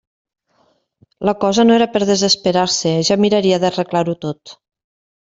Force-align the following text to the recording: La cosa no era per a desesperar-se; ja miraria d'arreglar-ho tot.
La 1.29 1.35
cosa 1.43 1.65
no 1.67 1.75
era 1.79 1.87
per 1.97 2.01
a 2.05 2.07
desesperar-se; 2.11 2.95
ja 3.11 3.19
miraria 3.27 3.61
d'arreglar-ho 3.65 4.17
tot. 4.27 4.57